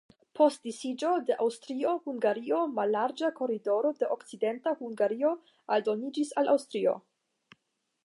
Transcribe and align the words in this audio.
Post 0.37 0.63
disiĝo 0.67 1.11
de 1.27 1.35
Aŭstrio-Hungario 1.45 2.63
mallarĝa 2.79 3.31
koridoro 3.37 3.93
de 4.01 4.11
Okcidenta 4.19 4.77
Hungario 4.83 5.35
aldoniĝis 5.77 6.37
al 6.43 6.55
Aŭstrio. 6.57 7.01